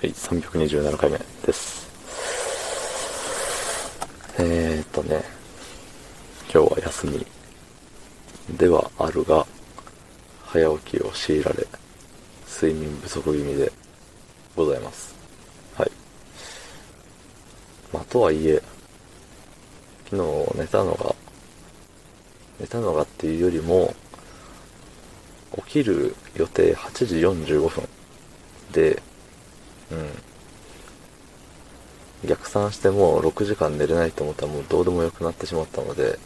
[0.00, 1.86] はい、327回目です。
[4.38, 5.22] えー、っとね、
[6.50, 7.26] 今日は休み
[8.56, 9.46] ではあるが、
[10.46, 11.66] 早起きを強いられ、
[12.48, 13.70] 睡眠不足気味で
[14.56, 15.14] ございます。
[15.76, 15.90] はい。
[17.92, 18.62] まあ、とはいえ、
[20.08, 21.14] 昨日寝たのが、
[22.58, 23.94] 寝たのがっていうよりも、
[25.66, 27.86] 起きる予定8時45分
[28.72, 29.02] で、
[29.90, 29.94] う
[32.19, 32.19] ん。
[32.30, 36.16] 逆算してもう6時間寝れないと思ったらもうどうでもよくなってしまったので、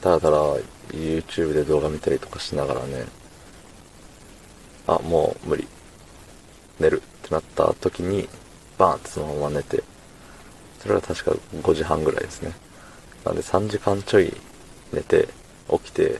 [0.00, 0.56] ただただ
[0.88, 3.04] YouTube で動画見たりとかしながらね、
[4.88, 5.68] あ、もう無理。
[6.80, 8.28] 寝るってなった時に、
[8.76, 9.84] バーンってそのまま寝て、
[10.80, 11.30] それが確か
[11.62, 12.52] 5時半ぐらいですね。
[13.24, 14.34] なんで3時間ちょい
[14.92, 15.28] 寝て、
[15.70, 16.18] 起きて、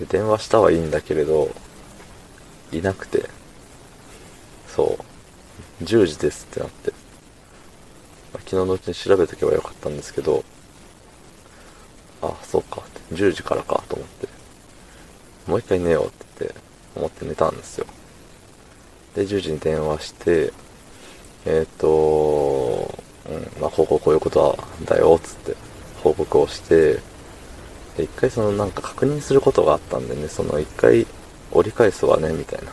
[0.00, 1.54] で、電話したはいいんだけれど、
[2.72, 3.30] いなくて、
[4.66, 5.15] そう、
[5.82, 6.92] 10時ですってなって、
[8.32, 10.44] 昨日のうちに調べとけばよかったんですけど、
[12.22, 14.28] あ、そうか、10時からかと思って、
[15.46, 16.10] もう一回寝ようっ
[16.46, 16.54] て、
[16.94, 17.86] 思って寝たんですよ。
[19.14, 20.52] で、10時に電話して、
[21.44, 22.94] えっ、ー、と、
[23.28, 25.56] うん、まあ、こうこうこういうことだよっ、つって
[26.02, 27.00] 報告をして、
[27.96, 31.06] で、一回そのなんか確認することがあったんでね、その一回
[31.52, 32.72] 折り返すわね、みたいな。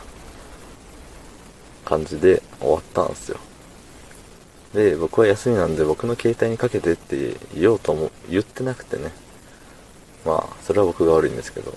[1.84, 3.38] 感じで終わったんですよ。
[4.74, 9.12] で、僕は休みなんで僕の携帯にかけてって言おうとも言ってなくてね。
[10.24, 11.72] まあ、それは僕が悪いんですけど。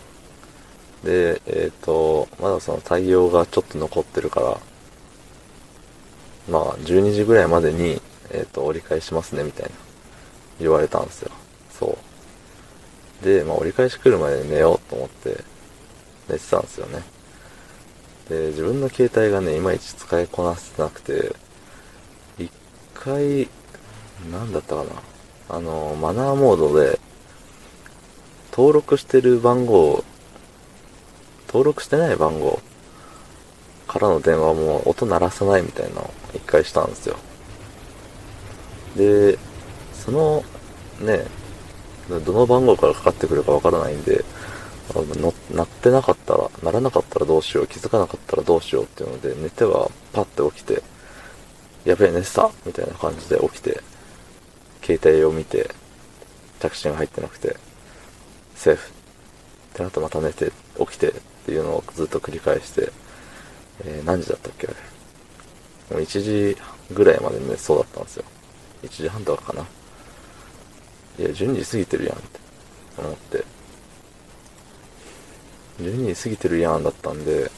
[1.04, 4.58] で、えっ、ー、と、まだその対応がちょっと残ってるから、
[6.50, 9.72] まあ、12時ぐらいまでに、えっ、ー、と、折り返しますね、みたいな、
[10.60, 11.32] 言われたんですよ。
[11.70, 11.98] そ
[13.22, 13.26] う。
[13.26, 15.44] で、まあ、折り返し来るまで寝ようと思って、
[16.30, 17.04] 寝てたんですよね。
[18.30, 21.36] で、自分の携帯がね、いまいち使いこなせてなくて、
[22.38, 22.52] 一
[22.94, 23.48] 回、
[24.32, 24.90] なんだったかな。
[25.50, 27.00] あの、マナーモードで、
[28.52, 30.04] 登録してる番号、
[31.48, 32.60] 登録してない番号
[33.88, 37.16] からの電話も音鳴らさないみたいなのを一回したんですよ。
[38.96, 39.38] で、
[39.94, 40.44] その、
[41.00, 41.26] ね、
[42.10, 44.26] どの番号からかかってくるかわからないんで、
[45.52, 50.82] 鳴ってなかったら、鳴らなかったらどうしよう、気づかなかったらどうしようっていうので、寝てはパッて起きて、
[51.86, 53.82] やべえ、寝てたみたいな感じで起きて、
[54.84, 55.70] 携帯を見て、
[56.60, 57.56] 着信が入ってなくて、
[58.56, 58.90] セーフ。
[58.90, 58.94] っ
[59.74, 61.14] てなってまた寝て、起きてっ
[61.46, 62.92] ていうのをずっと繰り返して、
[63.84, 65.98] えー、何時だったっけあれ。
[65.98, 66.58] もう1時
[66.94, 68.24] ぐらいまで寝そうだったんですよ。
[68.84, 69.62] 1時半とかかな。
[71.20, 72.40] いや、12時過ぎてるやんって
[72.98, 73.57] 思って。
[75.80, 77.52] 12時過ぎてるやんだったんで、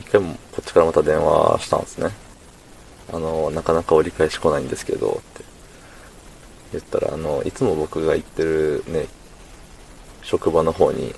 [0.00, 2.10] 一回もこっちからまた電話したんですね。
[3.12, 5.44] あの、なかなか折り返し来ないんですけど、って
[6.72, 9.06] 言ったら、あの、いつも僕が行ってるね、
[10.22, 11.14] 職場の方に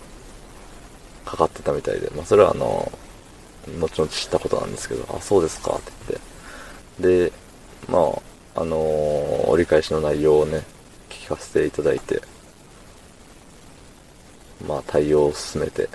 [1.25, 2.91] かかってたみたいで、まあそれはあの、
[3.79, 5.93] 後々知ったことなんですけど、あ、そうですかって
[7.01, 7.31] 言って。
[7.31, 7.33] で、
[7.89, 7.99] ま
[8.55, 8.79] あ、あの
[9.49, 10.63] 折り返しの内容をね、
[11.09, 12.23] 聞かせていただいて、
[14.67, 15.89] まあ対応を進めて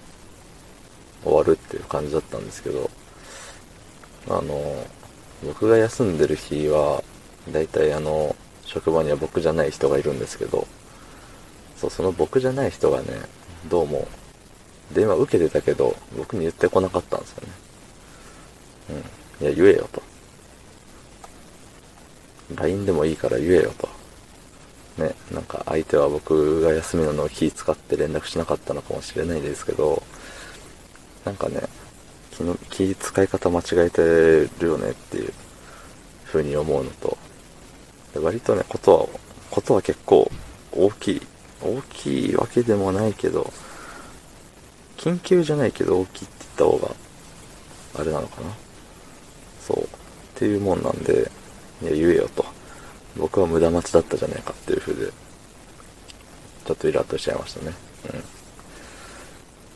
[1.24, 2.90] 終わるっていう感じだったんですけど、
[4.30, 4.86] あの、
[5.46, 7.04] 僕が休んでる日は、
[7.52, 8.36] だいたいあの、
[8.66, 10.68] 職場には僕じゃない人がいるんですけど、
[11.76, 13.08] そう、その僕じゃない人がね、
[13.68, 14.08] どうも、
[14.94, 17.54] 電話受けてたけど、僕に言ってこなかったんですよね。
[19.42, 19.46] うん。
[19.48, 20.02] いや、言えよと。
[22.56, 23.99] LINE でもいいから言えよと。
[25.00, 30.04] ね、なんか相手は僕が休みなのを気使って連絡しなかったのかもしれないですけど、
[31.26, 31.62] なんかね、
[32.32, 35.34] 気の気使い方間違えてるよねっていう
[36.26, 37.18] 風に思うのと、
[38.14, 39.08] で割とね、ことは、
[39.50, 40.30] ことは結構
[40.72, 41.22] 大きい。
[41.62, 43.52] 大きいわけでもないけど、
[44.98, 46.96] 緊急じゃないけど大きいって言った方が、
[48.00, 48.50] あれなのかな。
[49.62, 49.84] そう。
[49.84, 49.88] っ
[50.36, 51.30] ていうもんなんで、
[51.82, 52.46] いや、言えよと。
[53.18, 55.12] 僕は無駄待ちだったじゃねえかっていう風で、
[56.66, 57.74] ちょっとイラッとしちゃいましたね。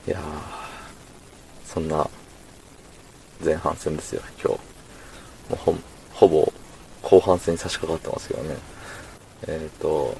[0.05, 0.11] うん。
[0.11, 0.21] いや、
[1.65, 2.09] そんな
[3.43, 4.47] 前半戦ですよ、今日。
[4.49, 4.57] も
[5.51, 5.75] うほ、
[6.13, 6.53] ほぼ
[7.01, 8.55] 後半戦に差し掛かってますけどね。
[9.47, 10.15] えっ、ー、と、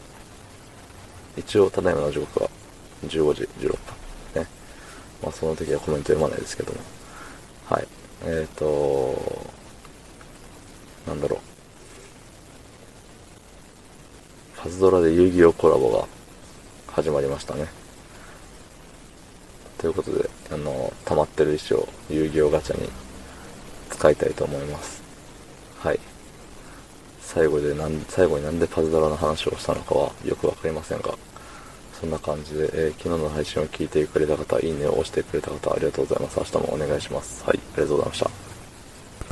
[1.37, 2.49] 一応、ただいまの時刻は
[3.07, 4.41] 15時16分。
[4.41, 4.47] ね。
[5.21, 6.79] まあ、その時はコメント読まないですけども。
[7.69, 7.87] はい。
[8.25, 9.47] えっ、ー、と、
[11.07, 11.52] なんだろう。
[14.63, 16.07] パズドラで遊戯王コラボが
[16.87, 17.67] 始まりましたね。
[19.77, 22.87] ということで、あの、溜まってる石を遊戯王ガチャに
[23.89, 25.03] 使いたいと思います。
[25.79, 25.99] はい。
[27.19, 31.13] 最後でなん、最後になんでパズドラの話をしたのかはよくわかりませんが、
[31.99, 36.39] そんな感じで、えー、昨日の配信を聞いてくれた方、いいねを押してくれた方、ありがとうございます。
[36.39, 37.43] 明日もお願いします。
[37.43, 38.42] はい、ありがとうございました。